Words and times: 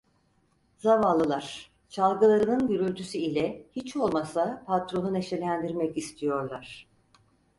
Zavallılar 0.77 1.71
çalgılarının 1.89 2.67
gürültüsü 2.67 3.17
ile 3.17 3.63
hiç 3.71 3.95
olmasa 3.97 4.63
patronu 4.65 5.13
neşelendirmek 5.13 5.97
istiyorlar… 5.97 6.87